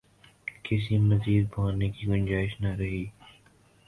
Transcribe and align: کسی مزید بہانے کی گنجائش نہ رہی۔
کسی 0.63 0.97
مزید 0.99 1.47
بہانے 1.55 1.89
کی 1.89 2.07
گنجائش 2.07 2.59
نہ 2.61 2.73
رہی۔ 2.75 3.05